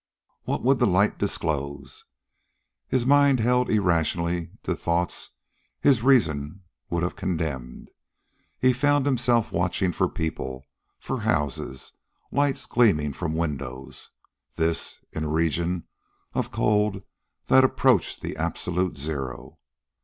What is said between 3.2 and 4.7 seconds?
held irrationally